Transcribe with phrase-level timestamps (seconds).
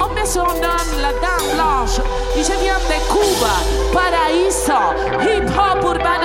[0.00, 2.00] On me sonne la dame blanche.
[2.36, 3.54] Je viens de Cuba,
[3.92, 4.80] paraíso,
[5.22, 6.19] hip hop urbain.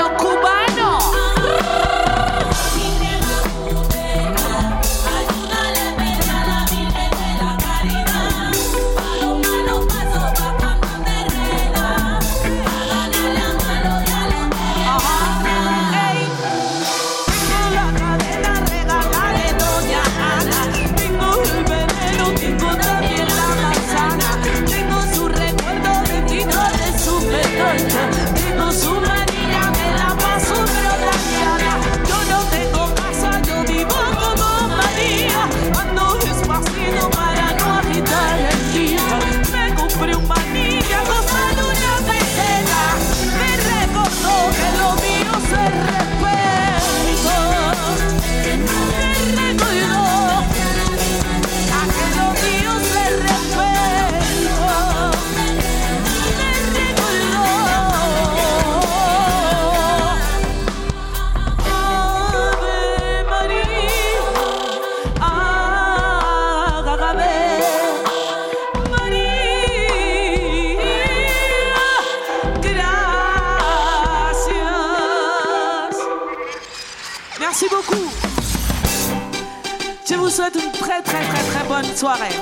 [81.95, 82.35] soirée.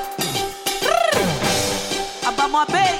[2.25, 2.92] Ah bah moi belle.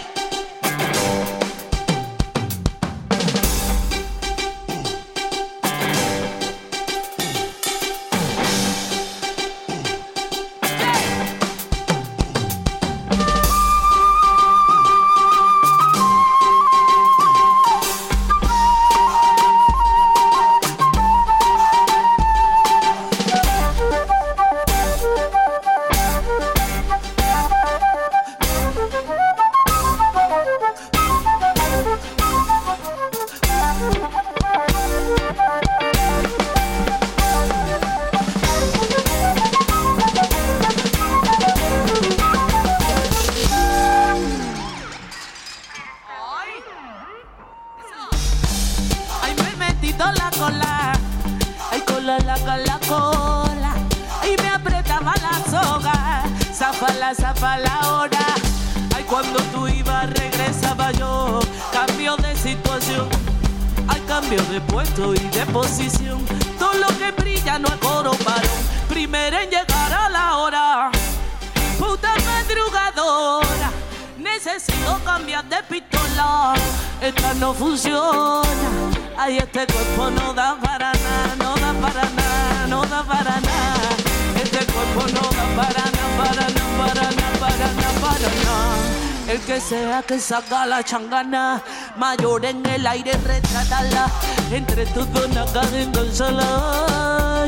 [90.24, 91.62] sagala changana,
[91.98, 94.10] mayor en el aire retratala,
[94.52, 97.46] entre todo en consola,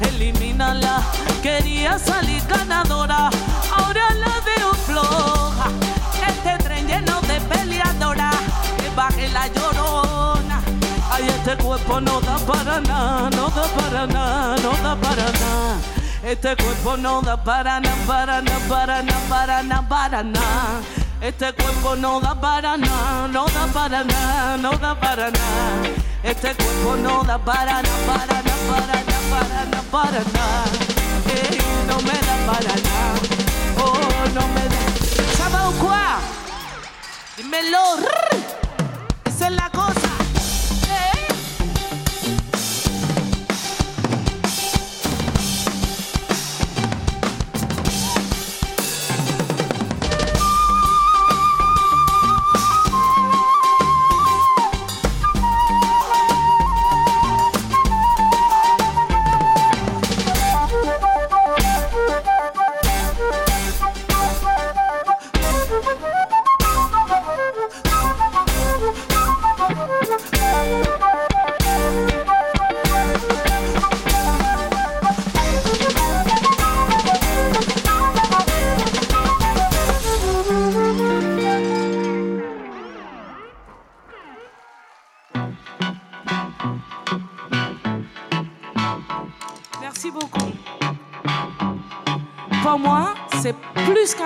[0.00, 1.02] elimínala,
[1.42, 3.30] quería salir ganadora,
[3.76, 5.68] ahora la veo floja,
[6.28, 8.30] este tren lleno de peleadora,
[8.78, 10.62] que baje la llorona,
[11.10, 15.78] ay este cuerpo no da para nada, no da para nada, no da para nada.
[16.22, 21.03] Este cuerpo no da para nada, para nada, para nada, para nada, para nada.
[21.20, 25.88] Este cuerpo no da para nada, no da para nada, no da para nada.
[26.22, 30.64] Este cuerpo no da para nada, para nada, para nada, para nada, para nada.
[31.88, 33.20] No me da para nada,
[33.78, 33.98] oh,
[34.34, 34.82] no me da.
[35.36, 36.20] ¿Sabes cuál?
[37.36, 37.96] Dímelo,
[39.24, 39.93] esa es la cosa.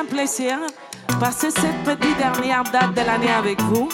[0.09, 0.59] Plaisir
[1.21, 3.89] passer cette petite dernière date de l'année avec vous.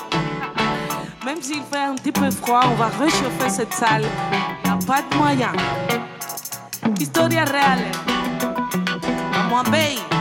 [1.24, 4.04] Même s'il fait un petit peu froid, on va réchauffer cette salle.
[4.64, 5.52] Il n'y a pas de moyen.
[7.00, 7.80] Historia real.
[9.32, 10.14] Vamos a ver.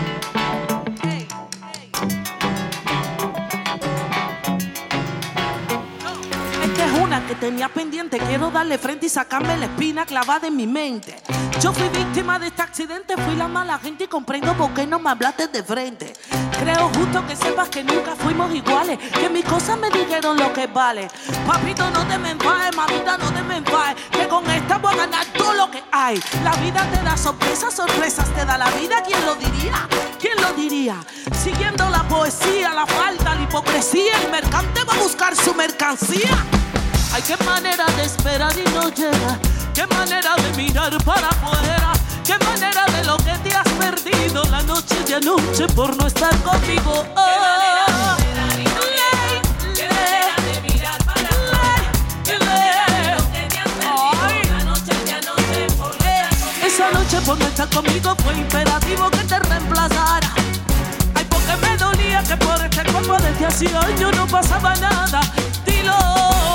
[7.27, 8.17] que tenía pendiente.
[8.17, 11.15] Quiero darle frente y sacarme la espina clavada en mi mente.
[11.61, 15.11] Yo fui víctima de accidente, fui la mala gente y comprendo por qué no me
[15.11, 16.11] hablaste de frente.
[16.59, 20.65] Creo justo que sepas que nunca fuimos iguales, que mis cosas me dijeron lo que
[20.65, 21.07] vale.
[21.45, 24.97] Papito, no te me enfades, mamita, no te me enfades, que con esta voy a
[24.97, 26.19] ganar todo lo que hay.
[26.43, 29.87] La vida te da sorpresas, sorpresas te da la vida, ¿quién lo diría?
[30.19, 30.95] ¿Quién lo diría?
[31.43, 36.43] Siguiendo la poesía, la falta, la hipocresía, el mercante va a buscar su mercancía.
[37.13, 39.37] Ay, qué manera de esperar y no llega.
[39.75, 42.02] Qué manera de mirar para afuera.
[42.25, 46.33] Qué manera de lo que te has perdido la noche de anoche por no estar
[46.41, 47.05] conmigo.
[47.17, 47.43] Oh.
[56.65, 60.33] Esa noche por no estar conmigo fue imperativo que te reemplazara.
[61.15, 65.19] Ay, porque me dolía que por este cuerpo desde hacía años no pasaba nada.
[65.65, 66.52] Dilo.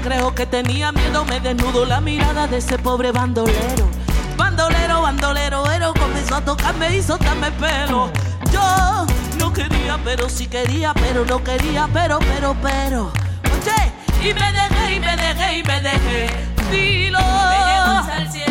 [0.00, 3.88] Creo que tenía miedo, me desnudo la mirada de ese pobre bandolero.
[4.36, 8.10] Bandolero, bandolero, ero comenzó a tocarme y soltarme pelo.
[8.52, 9.06] Yo
[9.38, 13.12] no quería, pero sí quería, pero no quería, pero, pero, pero.
[13.44, 16.30] Oye, y me dejé, y me dejé, y me dejé.
[16.70, 17.18] Dilo.
[17.18, 18.49] Me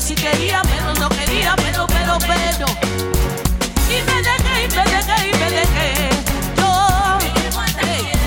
[0.00, 2.66] si quería, pero no quería, pero, pero, pero.
[3.88, 6.10] Y me dejé, y me dejé, y me dejé.
[6.56, 7.18] Yo,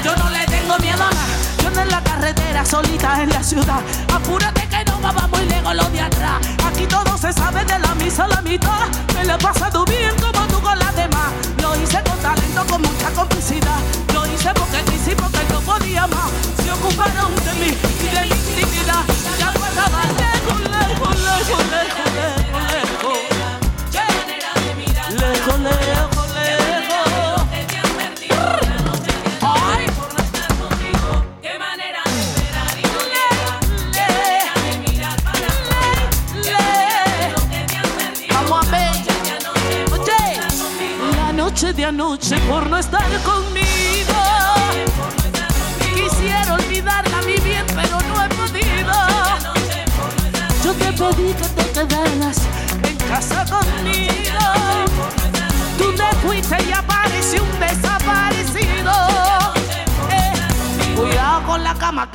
[0.03, 1.25] yo no le tengo miedo a nada.
[1.63, 3.79] Yo en la carretera, solita en la ciudad.
[4.13, 6.41] Apúrate que no va muy lejos lo de atrás.
[6.65, 8.87] Aquí todo se sabe de la misa a la mitad.
[9.13, 11.31] Me lo he pasado bien como tú con las demás.
[11.61, 13.11] Lo hice con talento, con mucha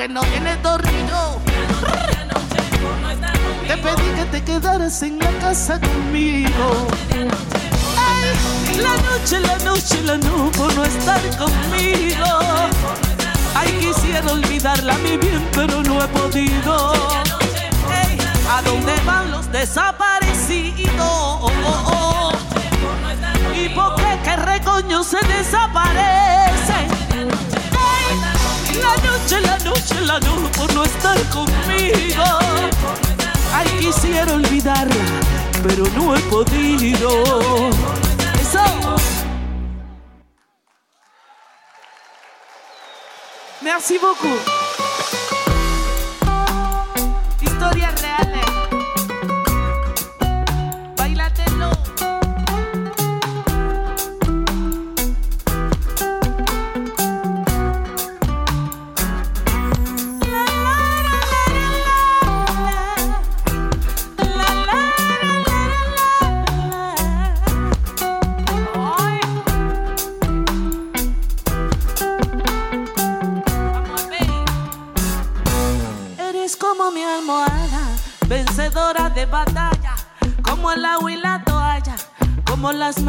[0.09, 1.41] no tiene dormido.
[3.67, 6.87] Te pedí que te quedaras en la casa conmigo.
[7.99, 8.31] Ay,
[8.81, 12.25] la noche, la noche, la noche por no estar conmigo.
[13.55, 16.93] Ay, quisiera olvidarla mi bien, pero no he podido.
[18.51, 21.53] ¿A dónde van los desaparecidos?
[23.55, 26.46] ¿Y por qué que recoño se desaparece?
[29.17, 32.25] Noche, la noche, la noche por no estar conmigo.
[33.53, 35.05] Ay, quisiera olvidarla,
[35.63, 37.11] pero no he podido.
[38.41, 38.65] Eso.
[43.63, 44.41] Merci beaucoup.
[47.41, 48.26] Historia real.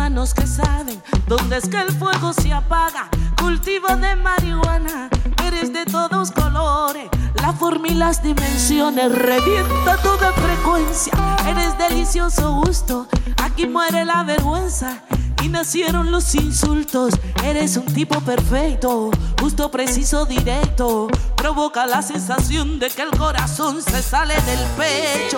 [0.10, 3.10] Manos que saben dónde es que el fuego se apaga.
[3.42, 5.10] Cultivo de marihuana,
[5.46, 7.10] eres de todos colores.
[7.42, 11.12] La forma y las dimensiones revienta toda frecuencia.
[11.46, 13.08] Eres delicioso gusto,
[13.44, 15.02] aquí muere la vergüenza.
[15.44, 17.14] y nacieron los insultos.
[17.44, 19.12] Eres un tipo perfecto,
[19.42, 21.08] justo, preciso, directo.
[21.36, 25.38] Provoca la sensación de que el corazón se sale del pecho.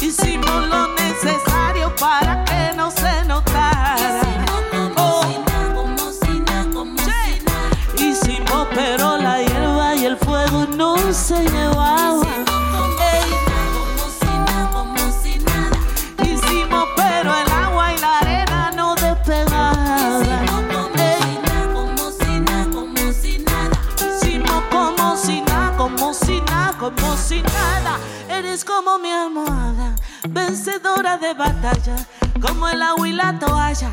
[0.00, 4.20] Hicimos lo necesario para que no se notara.
[4.96, 5.22] Oh.
[7.98, 12.46] Hicimos, pero la hierba y el fuego no se llevaban.
[26.78, 27.98] como si nada.
[28.28, 29.75] Eres como mi almohada,
[30.36, 31.96] vencedora de batalla,
[32.42, 33.90] como el agua y la toalla.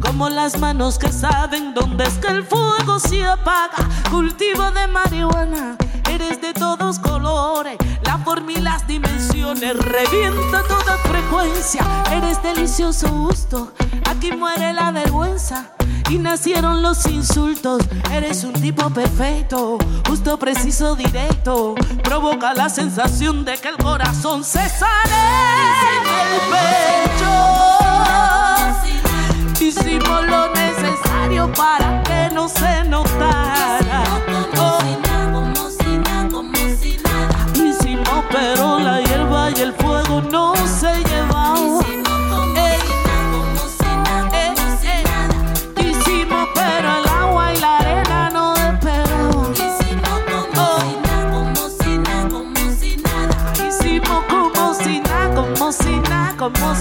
[0.00, 3.88] Como las manos que saben dónde es que el fuego se apaga.
[4.10, 5.76] Cultivo de marihuana,
[6.10, 7.78] eres de todos colores.
[8.02, 11.86] La forma y las dimensiones revienta toda frecuencia.
[12.10, 13.72] Eres delicioso gusto,
[14.10, 15.70] aquí muere la vergüenza
[16.10, 17.82] y nacieron los insultos.
[18.12, 21.74] Eres un tipo perfecto, justo, preciso, directo.
[22.02, 25.14] Provoca la sensación de que el corazón se sale
[26.04, 27.32] del pecho.
[29.60, 33.83] Hicimos lo necesario para que no se notara.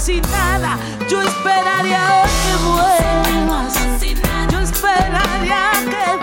[0.04, 0.78] Si nada.
[1.10, 3.74] Yo esperaría que vuelvas.
[4.52, 6.23] Yo esperaría que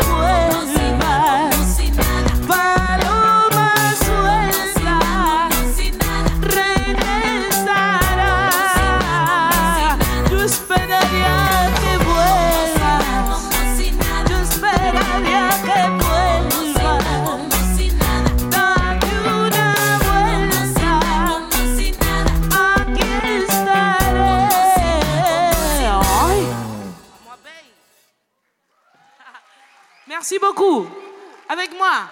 [30.31, 30.87] Merci beaucoup.
[31.49, 32.09] Avec moi.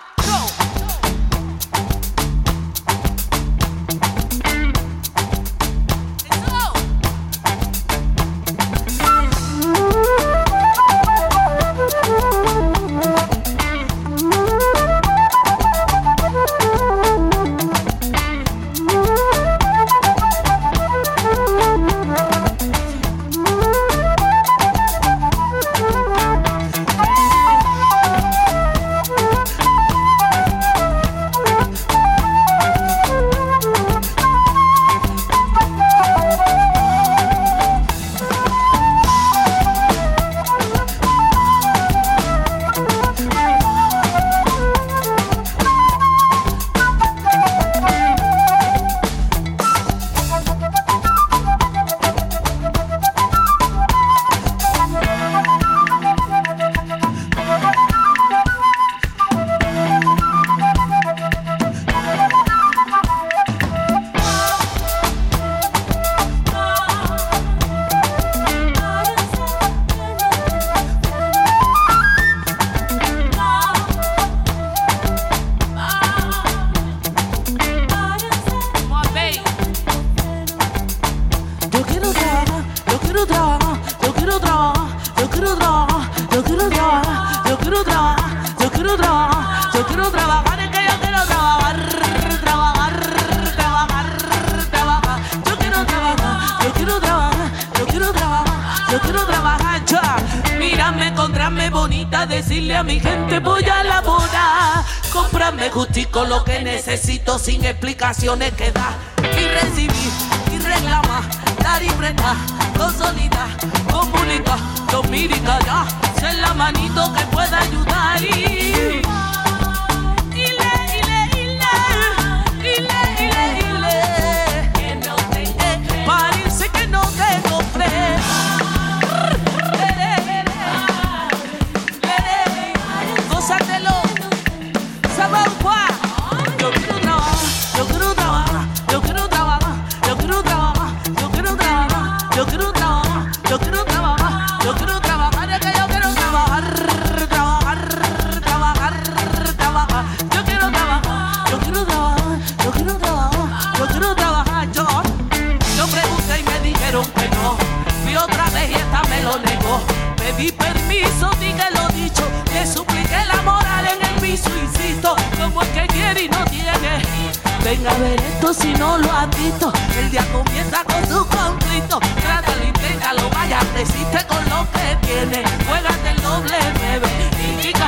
[167.69, 169.71] Venga a ver esto si no lo has visto.
[169.99, 172.01] El día comienza con su conflicto.
[172.23, 175.45] Trátalo, inténtalo, vaya, resiste con lo que tiene.
[175.69, 177.31] Juégate el doble, bebé.
[177.37, 177.87] Y chica,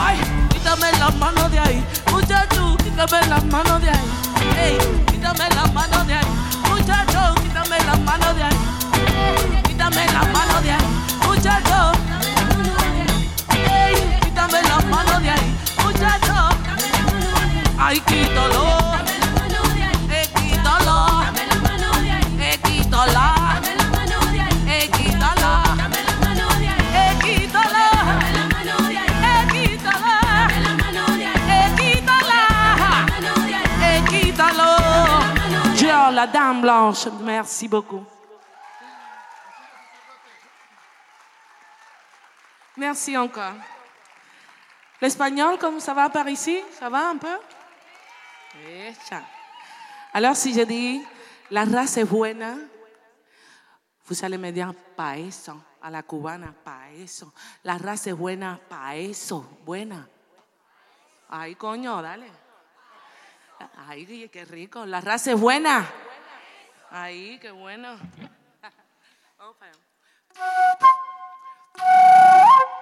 [0.00, 1.86] ay, quítame las manos de ahí.
[2.10, 4.10] Muchacho, quítame las manos de ahí.
[4.60, 6.07] Ey, quítame las manos de ahí.
[36.18, 38.04] La dame blanche, merci beaucoup.
[42.76, 43.54] Merci encore.
[45.00, 46.60] L'espagnol, comment ça va par ici?
[46.76, 47.36] Ça va un peu?
[48.68, 49.26] Echa.
[50.12, 51.02] Alors, si je dis
[51.50, 52.58] la raza es buena,
[54.06, 54.74] vous allez me dire
[55.16, 57.32] eso, a la cubana, pa eso.
[57.62, 60.06] La raza es buena, pa eso, buena.
[61.30, 62.30] Ay, coño, dale.
[63.86, 64.84] Ay, qué rico.
[64.84, 65.86] La raza es buena.
[66.90, 67.96] Ay, qué bueno.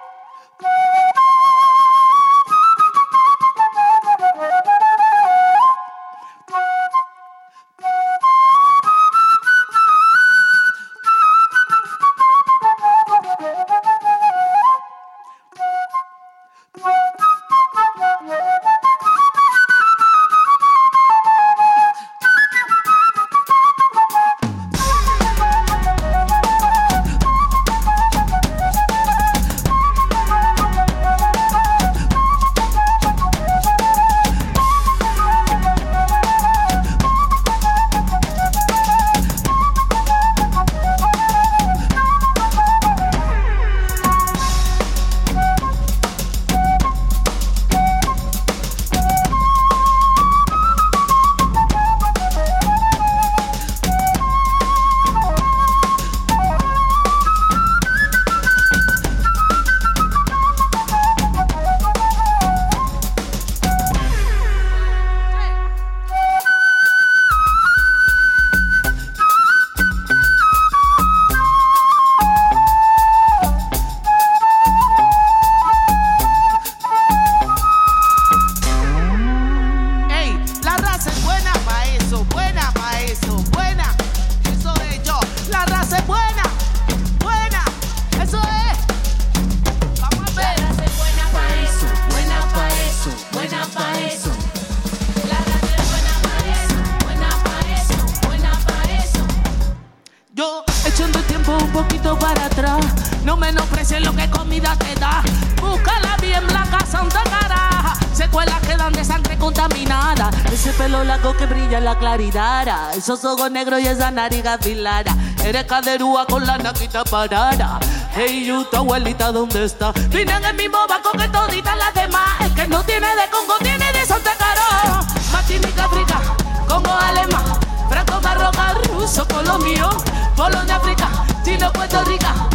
[110.57, 112.95] Ese pelo largo que brilla en la claridad.
[112.95, 115.15] Esos ojos negros y esa nariz afilada.
[115.45, 117.79] Eres caderúa con la naquita parada.
[118.15, 119.91] Hey, you, tu abuelita, ¿dónde está?
[120.09, 122.41] Vine en el mismo banco que toditas las demás.
[122.41, 125.05] El que no tiene de Congo tiene de Santa Caro.
[125.31, 126.21] Martinica, África,
[126.67, 127.45] Congo, alemán.
[127.87, 129.89] Franco, Marroca, ruso, colombiano,
[130.35, 131.07] Polonia, África,
[131.45, 132.46] Chile, Puerto Rico,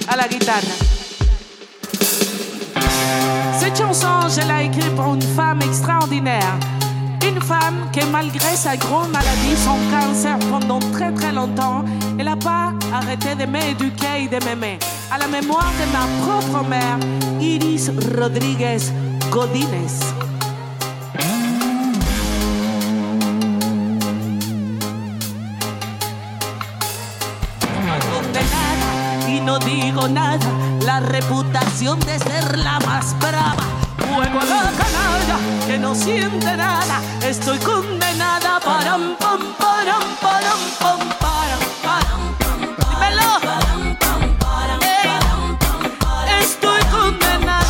[0.09, 0.63] à la guitare.
[3.59, 6.55] Cette chanson, je l'ai écrite pour une femme extraordinaire.
[7.27, 11.85] Une femme qui, malgré sa grande maladie, son cancer pendant très très longtemps,
[12.19, 14.79] elle n'a pas arrêté de m'éduquer et de m'aimer.
[15.11, 16.99] À la mémoire de ma propre mère,
[17.41, 18.93] Iris Rodriguez
[19.31, 20.18] Godínez.
[29.61, 30.47] Digo nada,
[30.85, 33.65] la reputación de ser la más brava.
[34.15, 38.61] Juego a la canalla que no siente nada, estoy condenada.
[38.61, 42.19] Para pam param param pam param param
[46.41, 47.65] Estoy condenada.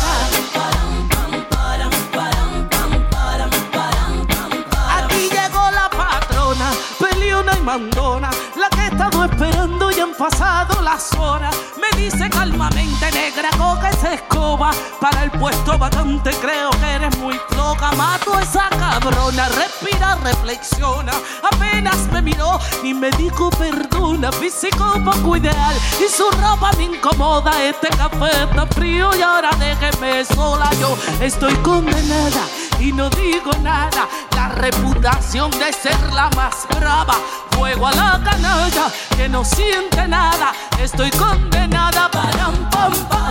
[4.97, 10.68] Aquí llegó la patrona, peleona y mandona, la que he estado esperando y han pasado
[10.89, 11.55] las horas.
[11.79, 14.71] Me dice calmamente, negra, coca esa escoba.
[14.99, 17.91] Para el puesto vacante creo que eres muy floja.
[17.91, 21.13] Mato a esa cabrona, respira, reflexiona.
[21.51, 24.31] Apenas me miró y me dijo perdona.
[24.31, 27.51] Físico poco ideal y su ropa me incomoda.
[27.63, 30.69] Este café está frío y ahora déjeme sola.
[30.79, 32.41] Yo estoy condenada
[32.79, 34.07] y no digo nada.
[34.35, 37.15] La reputación de ser la más brava.
[37.51, 40.53] Fuego a la canalla que no siente nada.
[40.79, 43.28] Estoy condenada para un.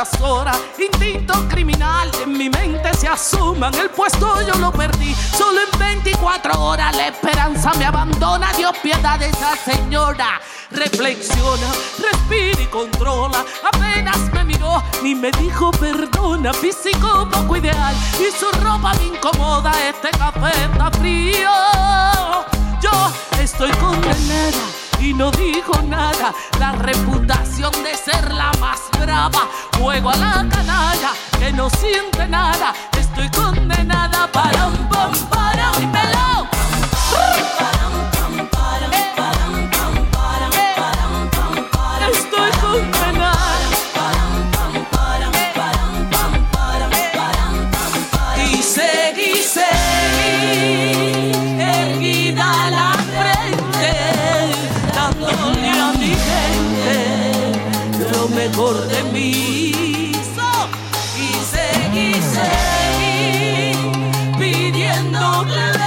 [0.00, 0.58] Las horas.
[0.78, 3.74] Instinto criminal en mi mente se asuman.
[3.74, 5.14] El puesto yo lo perdí.
[5.14, 8.50] Solo en 24 horas la esperanza me abandona.
[8.54, 10.40] Dios piedad de esa señora.
[10.70, 11.66] Reflexiona,
[11.98, 13.44] respira y controla.
[13.70, 16.54] Apenas me miró ni me dijo perdona.
[16.54, 19.70] Físico poco ideal y su ropa me incomoda.
[19.86, 21.50] Este café está frío.
[22.80, 26.32] Yo estoy condenada y no digo nada.
[26.58, 29.48] La reputación de ser la más brava.
[29.78, 32.74] Juego a la canalla que no siente nada.
[32.98, 36.19] Estoy condenada para un pam para un melón.
[65.44, 65.79] broken.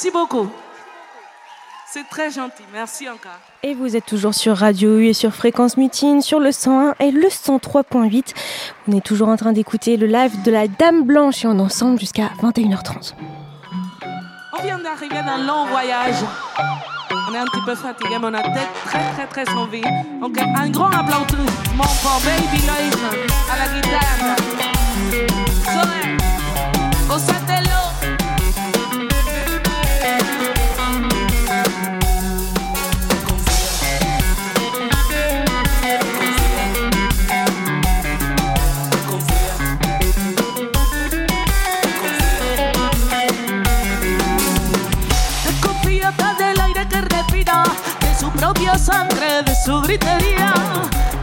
[0.00, 0.48] Merci beaucoup.
[1.84, 2.62] C'est très gentil.
[2.72, 3.32] Merci encore.
[3.64, 7.10] Et vous êtes toujours sur Radio U et sur Fréquence Mutine, sur le 101 et
[7.10, 8.32] le 103.8.
[8.86, 11.62] On est toujours en train d'écouter le live de la Dame Blanche et on est
[11.62, 13.14] ensemble jusqu'à 21h30.
[14.56, 16.22] On vient d'arriver d'un long voyage.
[17.28, 19.82] On est un petit peu fatigué, mais on a tête très très très envie.
[20.20, 23.02] Donc un grand applaudissement pour Baby Life
[23.52, 24.36] à la guitare.
[25.64, 26.16] Zoé,
[27.08, 27.67] gózatelo.
[27.67, 27.67] Desconfíate
[48.38, 50.54] propia sangre, de su gritería.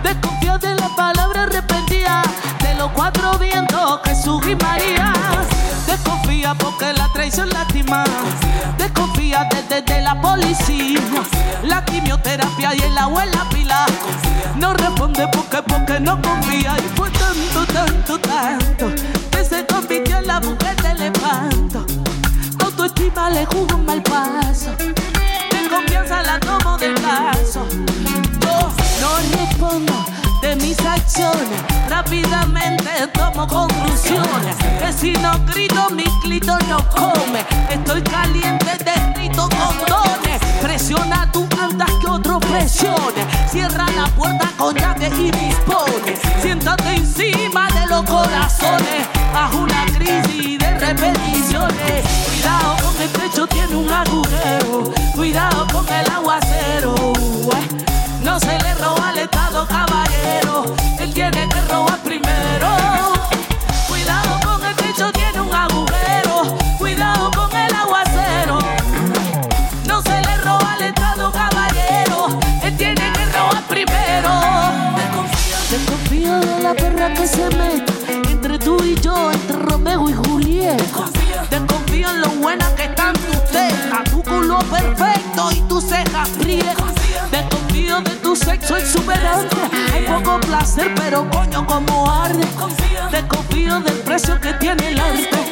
[0.04, 2.22] Desconfía de la palabra arrepentida,
[2.62, 5.14] de los cuatro vientos Jesús y María.
[5.88, 8.04] Desconfía porque la traición lastima.
[8.78, 11.00] Desconfía desde de la policía,
[11.64, 13.86] la quimioterapia y el agua en la pila.
[14.58, 20.28] No responde porque porque no confía y fue tanto, tanto, tanto que se convirtió en
[20.28, 21.86] la mujer del espanto
[22.76, 24.72] autoestima le jugó un mal paso.
[25.76, 27.68] De confianza la tomo del caso.
[28.40, 30.06] Yo no respondo
[30.42, 31.60] de mis acciones.
[31.90, 34.56] Rápidamente tomo conclusiones.
[34.80, 37.46] Que si no grito, mi clito no come.
[37.70, 40.40] Estoy caliente de grito con dones.
[40.62, 43.26] Presiona tú andas que otro presione.
[43.50, 46.16] Cierra la puerta con llave y dispone.
[46.42, 49.08] Siéntate encima de los corazones.
[49.34, 52.06] Haz una crisis de repeticiones.
[52.26, 53.48] Cuidado con el techo,
[55.38, 55.75] up
[90.46, 92.46] placer, pero coño como arde.
[93.12, 95.45] Desconfío del precio que tiene el arte.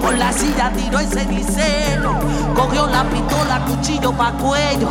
[0.00, 2.18] Por la silla, tiró el cenicero.
[2.54, 4.88] Cogió la pistola, cuchillo pa' cuello.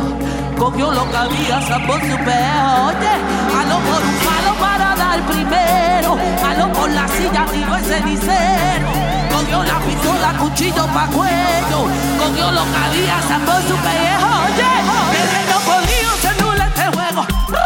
[0.58, 2.66] Cogió lo que había, sacó su peo.
[2.88, 3.14] Oye,
[3.60, 6.16] alo por un palo para dar primero.
[6.48, 8.88] Alo por la silla, tiró el cenicero.
[9.32, 11.80] Cogió la pistola, cuchillo pa' cuello.
[12.18, 14.30] Cogió lo que había, sacó su pellejo.
[14.46, 14.72] Oye,
[15.20, 17.57] el reino podrido se este juego.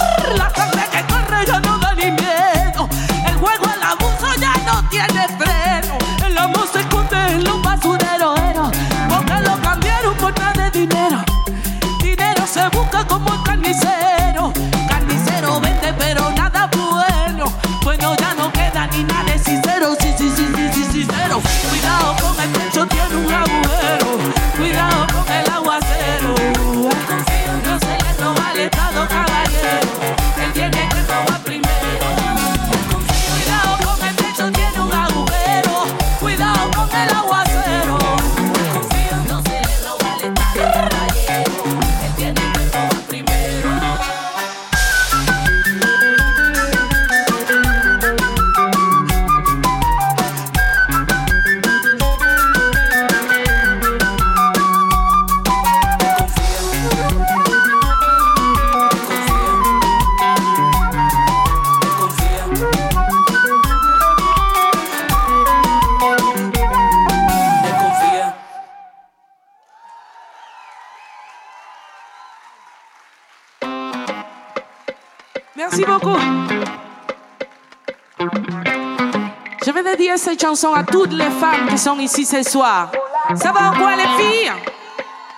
[80.53, 82.91] Chanson à toutes les femmes qui sont ici ce soir.
[83.35, 84.53] Ça va ou quoi les filles?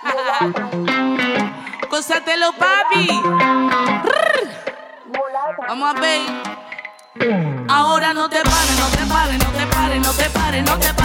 [1.89, 3.07] Cosatelo papi.
[5.69, 6.21] Vamos a ver.
[7.69, 10.93] Ahora no te pares, no te pares, no te pares, no te pares, no te
[10.93, 11.04] pares,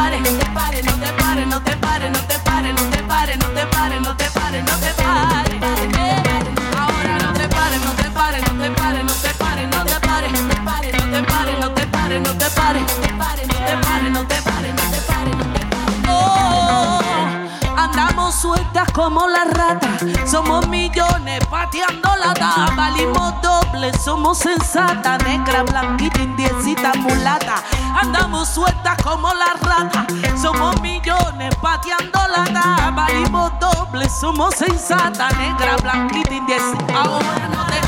[19.00, 26.92] como las ratas, somos millones pateando la dama, valimos doble, somos sensata, negra, blanquita, indiecita,
[26.96, 27.62] mulata.
[27.98, 30.04] Andamos sueltas como las ratas,
[30.38, 37.00] somos millones pateando la dama, valimos doble, somos sensata, negra, blanquita, indiecita.
[37.02, 37.80] Ahora no te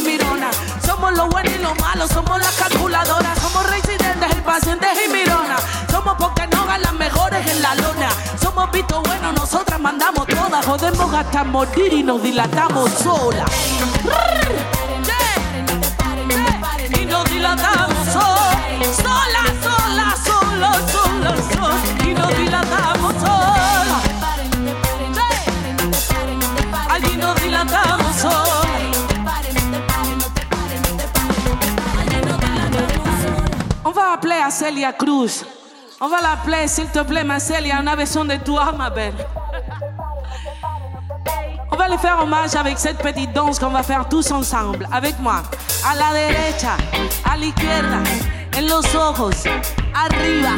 [0.00, 0.56] mironas.
[0.84, 3.38] Somos lo bueno y lo malo, somos las calculadoras.
[3.38, 5.56] Somos residentes, el paciente y mirona.
[5.90, 8.08] Somos porque no las mejores en la lona.
[8.40, 10.64] Somos visto bueno, nosotras mandamos todas.
[10.64, 13.50] Jodemos hasta morir y nos dilatamos solas.
[34.52, 35.44] Celia Cruz.
[35.98, 39.14] On va l'appeler, s'il te plaît, Marcel, il y a version de toi, ma belle.
[41.70, 44.86] On va lui faire hommage avec cette petite danse qu'on va faire tous ensemble.
[44.92, 45.42] Avec moi.
[45.88, 46.76] A la derecha,
[47.24, 48.02] a la izquierda,
[48.56, 49.44] en los ojos,
[49.94, 50.54] arriba,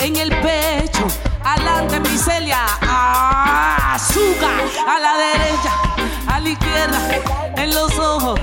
[0.00, 1.06] en el pecho.
[1.44, 2.66] Adelante, mi Celia.
[2.82, 4.60] Ah, azúcar.
[4.88, 6.98] A la derecha, a la izquierda,
[7.56, 8.40] en los ojos,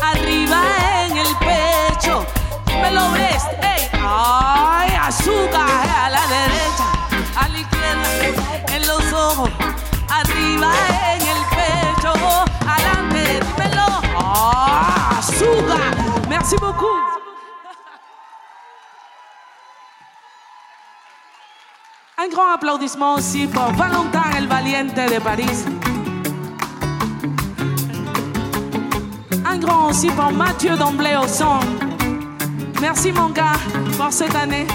[0.00, 0.60] arriba,
[1.04, 2.35] en el pecho.
[2.82, 3.88] Me lo ves, ey.
[4.04, 5.68] Ay, azúcar.
[6.04, 6.88] A la derecha,
[7.36, 8.08] a la izquierda,
[8.74, 9.50] en los ojos,
[10.08, 10.70] arriba,
[11.14, 12.12] en el pecho.
[12.68, 13.86] Adelante, dímelo.
[14.18, 15.94] Ah, azúcar.
[16.28, 17.16] Merci beaucoup.
[22.18, 25.64] Un grand applaudissement aussi pour Valentin el Valiente de Paris.
[29.44, 31.60] Un grand aussi pour Mathieu d'Emblée au son.
[32.80, 33.58] Merci mon gars
[33.98, 34.66] pour cette année.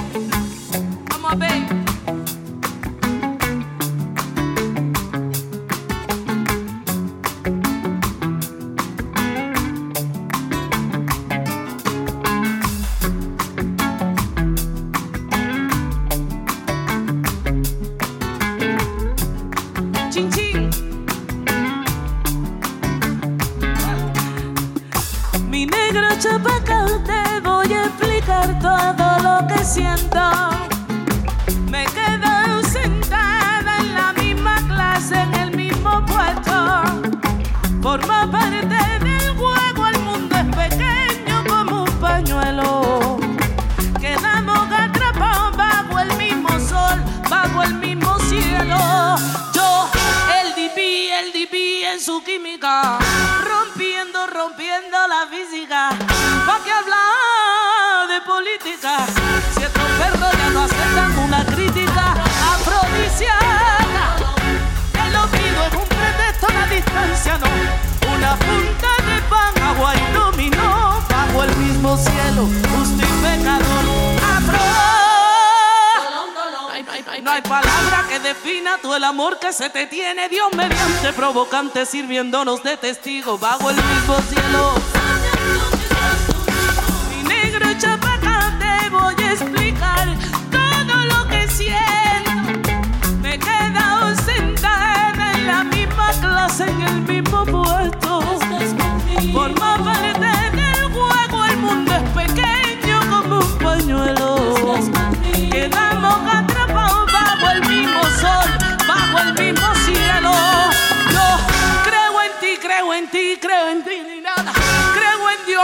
[82.01, 83.37] Sirviéndonos de testigo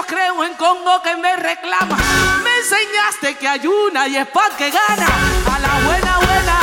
[0.07, 1.97] Creo en Congo que me reclama.
[2.41, 5.07] Me enseñaste que hay una y es pa' que gana.
[5.53, 6.59] A la buena, buena,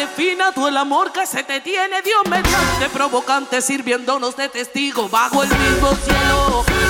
[0.00, 5.42] defina tú el amor que se te tiene, Dios mediante provocante, sirviéndonos de testigo bajo
[5.42, 6.89] el mismo cielo.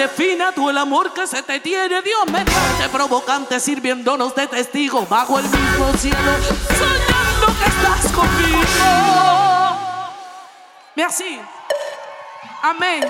[0.00, 5.38] Defina tú el amor que se te tiene, Dios mediante provocante, sirviéndonos de testigo bajo
[5.38, 6.16] el mismo cielo,
[6.78, 8.62] soñando que estás conmigo.
[10.96, 11.38] Merci.
[12.62, 13.04] Amén.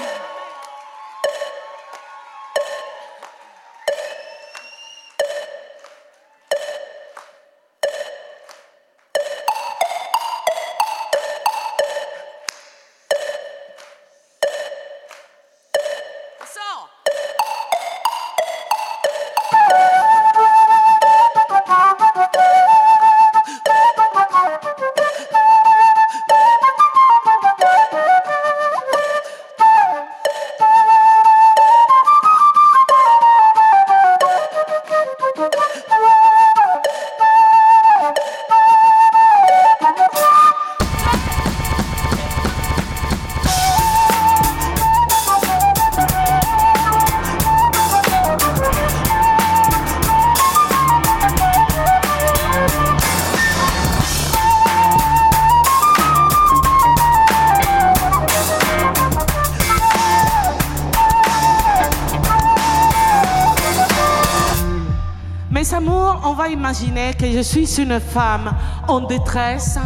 [67.40, 68.54] Je suis une femme
[68.86, 69.78] en détresse.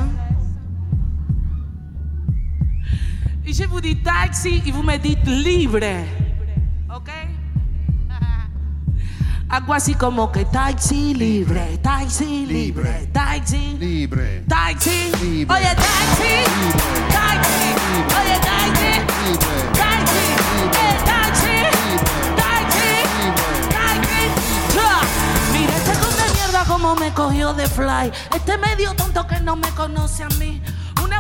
[3.47, 5.87] Et je vous dis taxi et vous me dites libre.
[6.93, 7.11] ¿Ok?
[9.51, 15.13] Algo así como que taxi libre, taxi libre, taxi libre, taxi,
[15.49, 16.35] oye taxi,
[17.09, 17.67] taxi,
[18.19, 19.74] oye taxi, taxi,
[26.95, 30.63] como me cogió de fly, este medio tonto que no me conoce a mí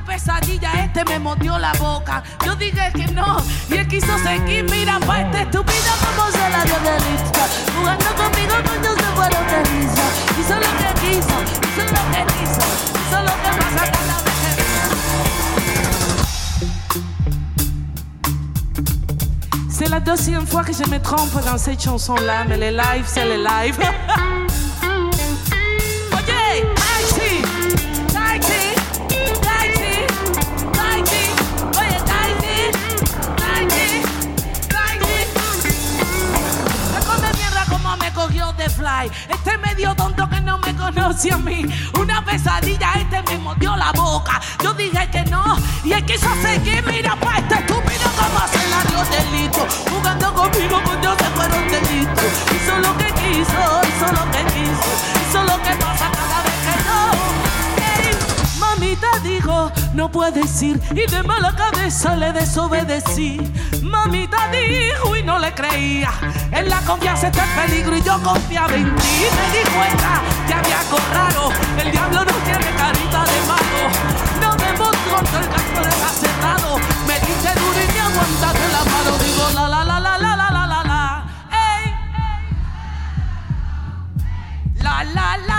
[0.07, 2.22] pesadilla, este me mordió la boca.
[2.45, 4.64] Yo dije que no, y él quiso seguir.
[4.70, 7.49] Mira, pa' este estúpido como se la dio de lista.
[7.77, 10.05] Jugando conmigo, cuando se fueron de risa.
[10.41, 11.37] Hizo lo que quiso,
[11.68, 12.64] hizo lo que quiso,
[13.01, 14.35] hizo lo que pasa cada vez
[19.70, 23.25] C'est la deuxième fois que je me trompe dans cette chanson-là, mais les lives, c'est
[23.25, 23.79] les lives.
[40.65, 41.65] me conoce a mí.
[41.99, 44.41] Una pesadilla, este me mordió la boca.
[44.62, 46.85] Yo dije que no, y él quiso seguir.
[46.87, 49.67] Mira, pa' este estúpido como se la dio delito.
[49.91, 52.23] Jugando conmigo, pues yo se fueron delito.
[52.55, 54.91] Hizo lo que quiso, hizo lo que quiso.
[55.29, 57.01] Hizo lo que pasa cada vez que no.
[57.99, 60.81] Ey, mamita dijo, no puedes ir.
[60.93, 63.41] Y de mala cabeza le desobedecí.
[63.83, 66.11] Mamita dijo y no le creía.
[66.51, 69.27] En la confianza está el peligro y yo confiaba en ti.
[69.37, 71.53] Me di cuenta que había algo.
[71.78, 73.82] El diablo no tiene carita de mago.
[74.40, 75.90] No me mostró el casco de
[76.20, 76.78] cerrado.
[77.07, 79.18] Me diste duro y me aguantaste la mano.
[79.24, 81.24] Digo la la la la la la la la la.
[81.51, 81.84] Ey.
[84.82, 85.54] La la la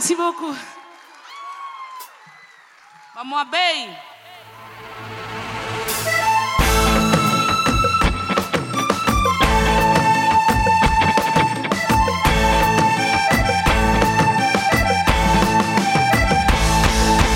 [0.00, 0.56] Merci beaucoup.
[3.14, 3.90] Vamos a ver.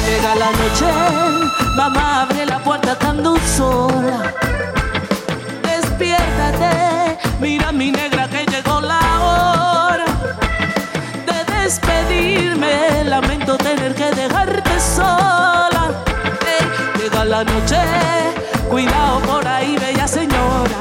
[0.06, 0.86] Llega la noche,
[1.76, 4.32] mamá abre la puerta estando sola.
[5.62, 8.13] Despiértate, mira mi negra
[13.04, 16.02] Lamento tener que dejarte sola.
[16.98, 17.76] llega la noche,
[18.68, 20.78] cuidado por ahí, bella señora.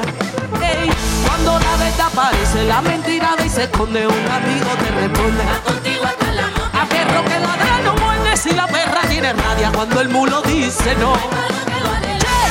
[1.24, 5.44] cuando la verdad aparece, la mentira y se esconde, un amigo te responde.
[5.64, 6.46] contigo hasta la
[6.80, 10.96] A perro que ladra no muerde si la perra tiene rabia cuando el mulo dice
[10.96, 11.12] no.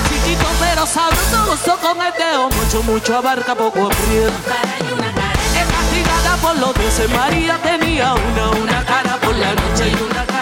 [0.08, 5.03] chiquito pero sabroso con el dedo, mucho, mucho abarca, poco aprieta
[6.44, 7.10] por los dioses.
[7.12, 10.33] María tenía una, una cara por la noche y una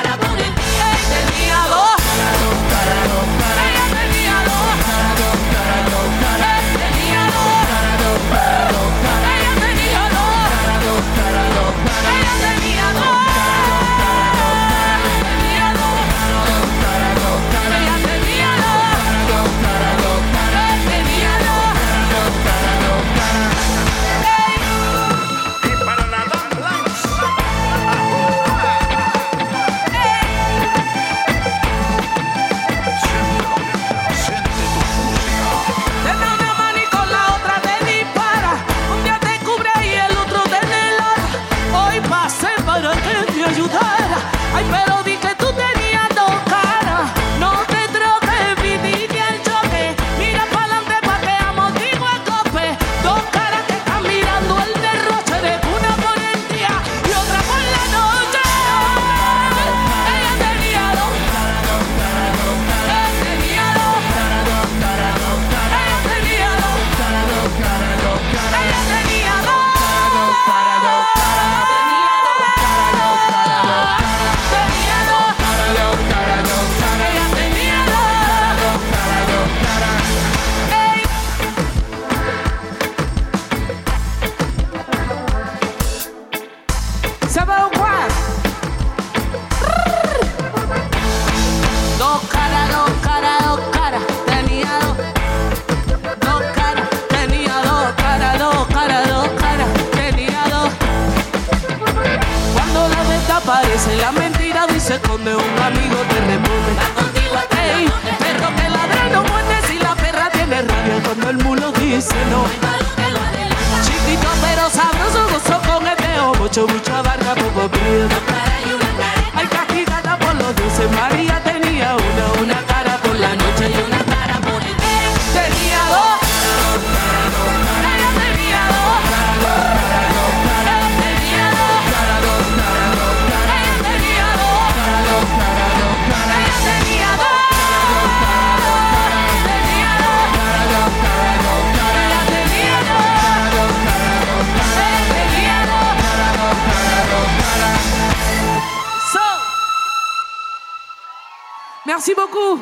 [152.01, 152.59] Merci beaucoup.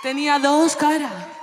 [0.00, 1.35] Tenía dos caras.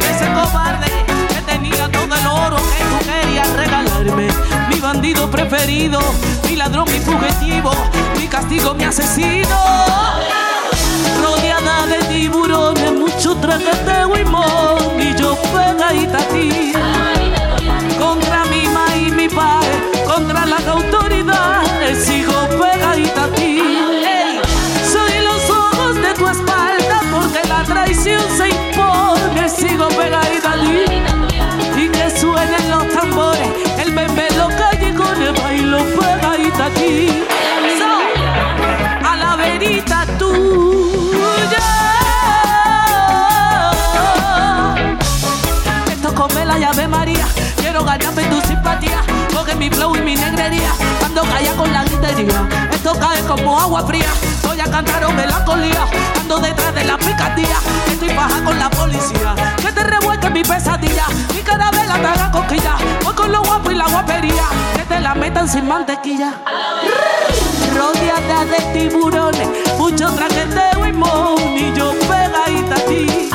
[0.00, 0.86] Ese cobarde
[1.28, 4.28] que tenía todo el oro que tú querías regalarme.
[4.70, 6.00] Mi bandido preferido,
[6.48, 7.72] mi ladrón, mi fugitivo,
[8.18, 9.56] mi castigo, mi asesino.
[11.22, 16.72] Rodeada de tiburones, mucho traqueteo y mon, y yo pegadita a ti.
[17.98, 22.06] Contra mi ma y mi padre, contra las autoridades,
[31.76, 33.48] Y que suenen los tambores,
[33.78, 37.24] el bebé, los callejones, bailo pegadita a ti.
[37.78, 41.58] So, a la verita tuya.
[45.90, 47.26] Esto come la llave María.
[47.56, 49.02] Quiero ganarme tu simpatía.
[49.32, 50.72] Coge mi flow y mi negrería.
[51.04, 52.48] Ando calla con la gritería.
[52.72, 54.12] Esto cae como agua fría.
[54.62, 55.88] Voy a cantar o melancolía.
[56.20, 57.56] Ando detrás de la picardía.
[57.90, 59.34] Estoy baja con la policía.
[59.60, 61.06] Que te revuelque mi pesadilla.
[61.34, 62.76] Mi carabela te haga cosquilla.
[63.02, 64.44] Voy con lo guapo y la guapería.
[64.76, 66.34] Que te la metan sin mantequilla.
[67.74, 69.48] Rodeada de tiburones.
[69.78, 71.40] Mucho traqueteo y mon.
[71.58, 73.30] Y yo pegadita a ti.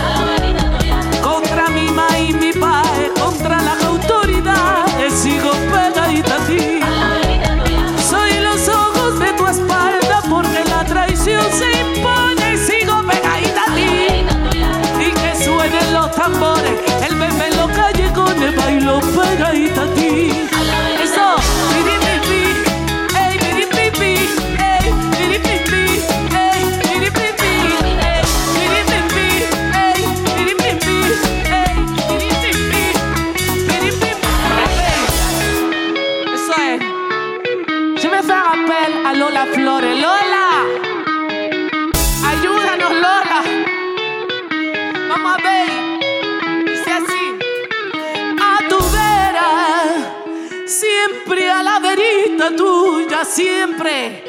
[53.28, 54.23] Siempre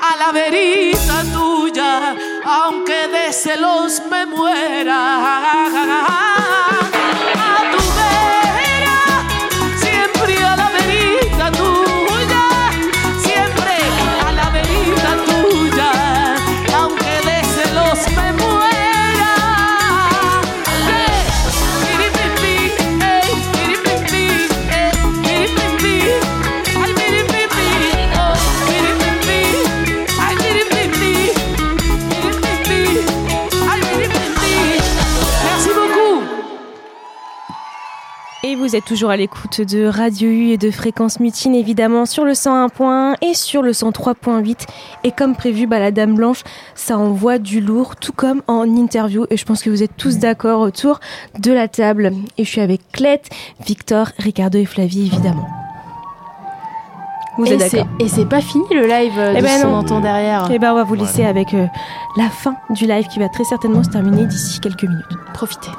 [0.00, 6.33] a la verita tuya, aunque de celos me muera.
[38.74, 42.32] Vous êtes toujours à l'écoute de Radio U et de Fréquence Mutine, évidemment, sur le
[42.32, 44.66] 101.1 et sur le 103.8.
[45.04, 46.42] Et comme prévu, bah, la Dame Blanche,
[46.74, 49.26] ça envoie du lourd, tout comme en interview.
[49.30, 50.98] Et je pense que vous êtes tous d'accord autour
[51.38, 52.14] de la table.
[52.36, 53.28] Et je suis avec Clette,
[53.64, 55.46] Victor, Ricardo et Flavie, évidemment.
[57.38, 60.00] Vous êtes d'accord Et c'est pas fini le live eh de ben ce qu'on entend
[60.00, 60.48] derrière.
[60.52, 61.52] Eh ben on va vous laisser avec
[62.16, 65.04] la fin du live qui va très certainement se terminer d'ici quelques minutes.
[65.32, 65.70] Profitez.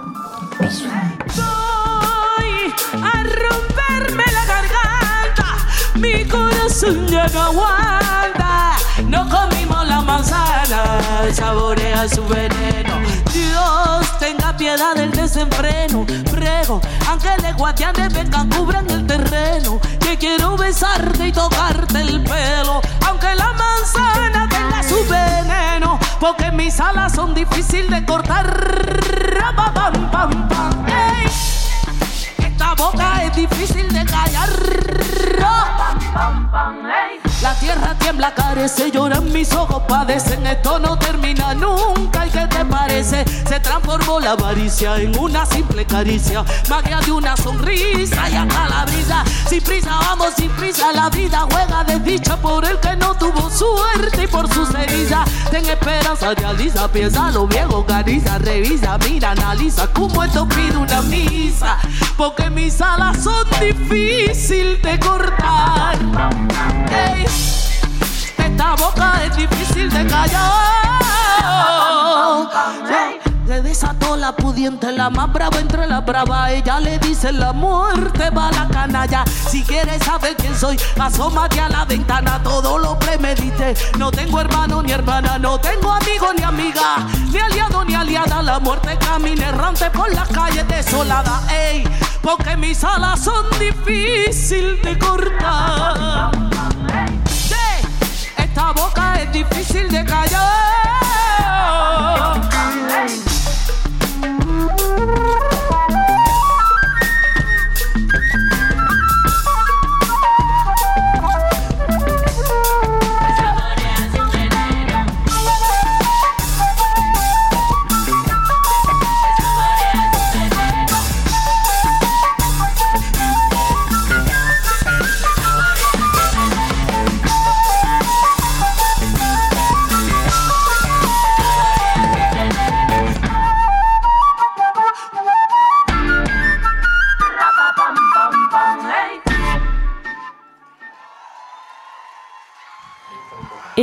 [0.61, 0.85] Bisous.
[5.95, 8.75] Mi corazón ya no aguanta.
[9.07, 10.83] No comimos la manzana,
[11.33, 12.99] saborea su veneno.
[13.33, 16.05] Dios tenga piedad del desenfreno.
[16.31, 19.79] Prego, ángeles guardianes vengan, cubran el terreno.
[19.99, 22.81] Que quiero besarte y tocarte el pelo.
[23.07, 28.45] Aunque la manzana tenga su veneno, porque mis alas son difíciles de cortar.
[29.55, 30.85] Pam, pam, pam,
[32.37, 34.74] Esta boca es difícil de callar.
[37.41, 40.47] La tierra tiembla, carece, lloran mis ojos, padecen.
[40.47, 42.25] Esto no termina nunca.
[42.25, 43.25] ¿Y qué te parece?
[43.47, 46.43] Se transformó la avaricia en una simple caricia.
[46.69, 49.23] Magia de una sonrisa y acá la brisa.
[49.47, 50.91] Sin prisa, vamos sin prisa.
[50.93, 55.29] La vida juega de dicha por el que no tuvo suerte y por su heridas.
[55.51, 59.87] Ten esperanza, realiza, piensa lo viejo, cariza, revisa, mira, analiza.
[59.93, 61.01] Como esto pide una
[62.17, 65.97] Porque mis alas son difíciles de cortar.
[68.37, 71.04] esta boca es difícil de callar.
[73.55, 76.51] Le desató la pudiente, la más brava entre la brava.
[76.51, 79.23] Ella le dice la muerte va a la canalla.
[79.49, 82.43] Si quieres saber quién soy, asómate a la ventana.
[82.43, 83.73] Todo lo premedite.
[83.97, 88.43] No tengo hermano ni hermana, no tengo amigo ni amiga, ni aliado ni aliada.
[88.43, 91.41] La muerte camina errante por las calles desolada.
[91.49, 91.87] Ey,
[92.21, 96.29] porque mis alas son difíciles de cortar.
[98.35, 101.54] esta boca es difícil de callar.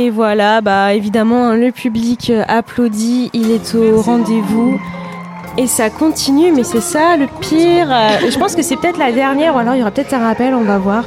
[0.03, 4.77] Et voilà, bah évidemment, le public euh, applaudit, il est au rendez-vous.
[5.57, 7.89] Et ça continue, mais c'est ça le pire.
[7.89, 10.27] Euh, je pense que c'est peut-être la dernière, ou alors il y aura peut-être un
[10.27, 11.05] rappel, on va voir.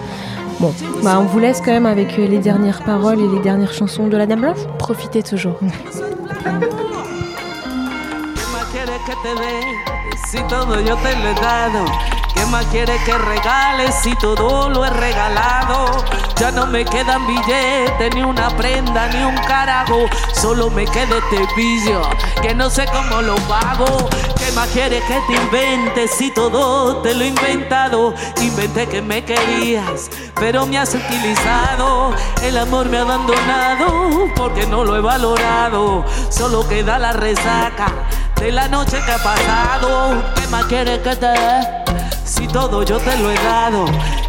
[0.61, 0.73] Bon,
[1.05, 4.07] bah on vous laisse quand même avec euh, les dernières paroles et les dernières chansons
[4.07, 4.61] de la Dame Blanche.
[4.79, 5.61] Profitez toujours.
[12.57, 16.03] ¿Qué más quieres que regales si todo lo he regalado?
[16.37, 20.07] Ya no me quedan billetes, ni una prenda, ni un carajo.
[20.33, 22.01] Solo me queda este vicio,
[22.41, 24.09] que no sé cómo lo pago.
[24.39, 28.15] ¿Qué más quieres que te inventes si todo te lo he inventado?
[28.41, 32.15] Inventé que me querías, pero me has utilizado.
[32.43, 36.07] El amor me ha abandonado porque no lo he valorado.
[36.31, 37.93] Solo queda la resaca
[38.41, 40.33] de la noche que ha pasado.
[40.37, 42.06] ¿Qué más quieres que te?
[42.27, 43.85] Si todo yo te lo he dado,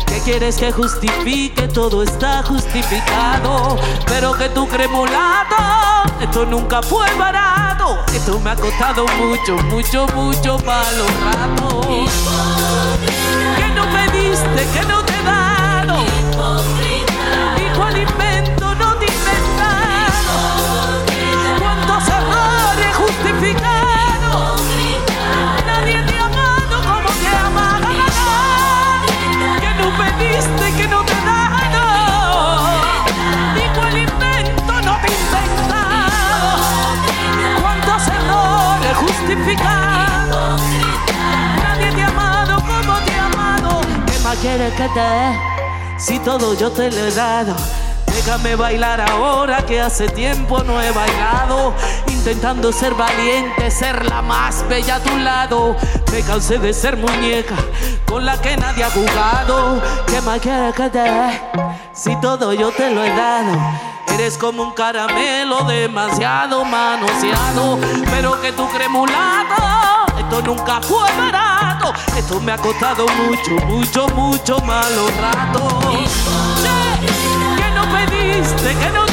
[0.06, 1.68] ¿qué quieres que justifique?
[1.68, 3.78] Todo está justificado.
[4.06, 4.88] Pero que tú crees
[6.22, 7.98] esto nunca fue barato.
[8.14, 11.82] Esto me ha costado mucho, mucho, mucho malo rato.
[13.58, 15.24] Que no pediste, que no te he
[44.42, 45.40] quieres que te dé?
[45.98, 47.56] Si todo yo te lo he dado.
[48.06, 51.74] Déjame bailar ahora que hace tiempo no he bailado.
[52.08, 55.76] Intentando ser valiente, ser la más bella a tu lado.
[56.12, 57.56] Me cansé de ser muñeca
[58.06, 59.82] con la que nadie ha jugado.
[60.08, 61.42] ¿Qué más quieres que te dé?
[61.94, 63.58] Si todo yo te lo he dado.
[64.14, 67.80] Eres como un caramelo demasiado manoseado.
[68.12, 68.90] Pero que tú crees
[70.30, 71.94] Nunca fue barato.
[72.16, 75.78] Esto me ha costado mucho, mucho, mucho malos ratos
[77.78, 79.07] no pediste, que no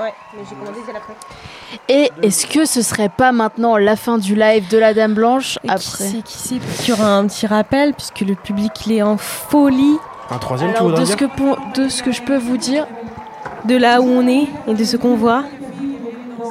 [0.00, 1.94] Ouais, mais j'ai commandé dès.
[1.94, 5.58] Et est-ce que ce serait pas maintenant la fin du live de la Dame Blanche
[5.64, 8.34] Et après Qui sait, qui sait, peut-être qu'il y aura un petit rappel, puisque le
[8.34, 9.96] public il est en folie
[10.30, 12.38] Un troisième, tu Alors voudrais de ce, dire que pour- de ce que je peux
[12.38, 12.86] vous dire,
[13.66, 15.44] de là où on est et de ce qu'on voit.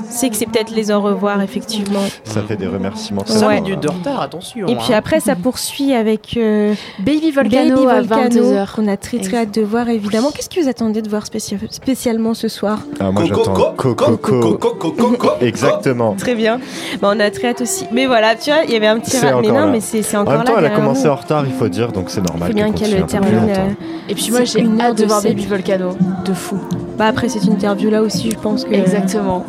[0.09, 1.99] C'est que c'est peut-être les au revoir, effectivement.
[2.23, 3.23] Ça fait des remerciements.
[3.27, 3.35] Ouais.
[3.35, 4.67] 5 minutes de retard, attention.
[4.67, 4.97] Et puis hein.
[4.97, 8.75] après, ça poursuit avec euh, Baby Volcano Baby à Volcano, 22h.
[8.75, 10.31] qu'on a très très hâte de voir, évidemment.
[10.31, 12.79] Qu'est-ce que vous attendez de voir spéci- spécialement ce soir?
[12.99, 14.39] Ah, moi Coco, j'attends coco, Coco.
[14.39, 15.29] coco, coco, coco.
[15.41, 16.13] Exactement.
[16.13, 16.59] Très bien.
[17.01, 17.85] Bah, on a très hâte aussi.
[17.91, 19.11] Mais voilà, tu vois, il y avait un petit...
[19.11, 19.71] C'est ra- Mais encore non, là.
[19.71, 21.67] mais c'est c'est En encore même temps, là elle a commencé en retard, il faut
[21.69, 22.49] dire, donc c'est normal.
[22.49, 23.29] faut bien qu'elle termine.
[23.49, 23.69] euh,
[24.09, 25.21] Et puis moi j'ai hâte de voir.
[25.21, 25.91] Baby Volcano,
[26.25, 26.57] de fou.
[26.97, 28.73] Bah après cette interview là aussi, je pense que.
[28.73, 29.45] Exactement.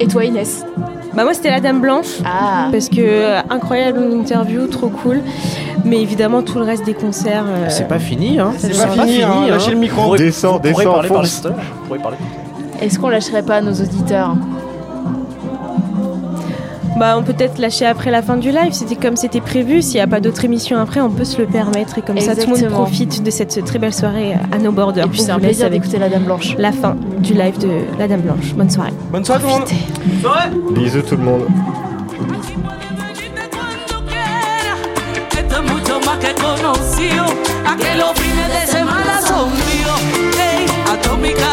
[0.00, 0.64] Et toi Inès
[1.14, 2.18] Bah moi c'était la Dame Blanche.
[2.24, 5.20] Ah Parce que euh, incroyable interview, trop cool.
[5.84, 7.44] Mais évidemment tout le reste des concerts.
[7.46, 8.52] euh, C'est pas fini, hein.
[8.58, 9.46] C'est pas, pas fini, hein.
[9.48, 10.16] Lâchez le micro.
[10.16, 11.02] Descends, descends.
[12.80, 14.34] Est-ce qu'on lâcherait pas nos auditeurs
[16.96, 18.72] Bah on peut peut-être lâcher après la fin du live.
[18.72, 19.82] C'était comme c'était prévu.
[19.82, 22.34] S'il n'y a pas d'autres émissions après, on peut se le permettre et comme ça
[22.34, 25.06] tout le monde profite de cette très belle soirée à nos borders.
[25.06, 26.56] Et puis c'est un plaisir d'écouter la Dame Blanche.
[26.58, 28.54] la fin du live de la Dame Blanche.
[28.54, 28.92] Bonne soirée.
[29.10, 30.74] Bonne soirée tout le monde.
[30.74, 31.42] Bisous tout le monde.
[37.76, 40.00] que los fines de semana son míos.
[40.92, 41.52] Atómica,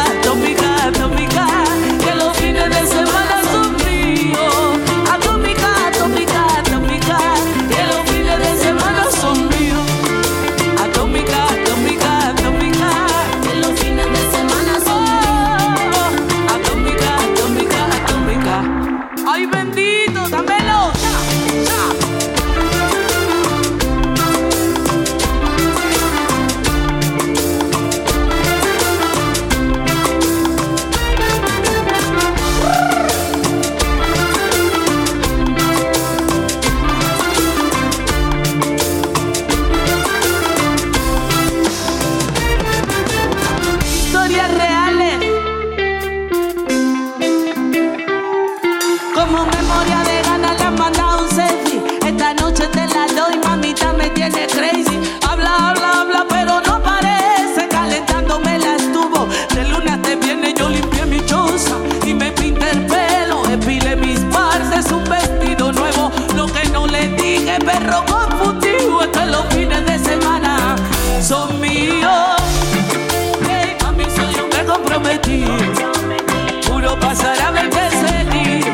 [77.14, 78.64] pasará el.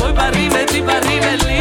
[0.00, 1.60] Voy para arriba, estoy para arriba el lío.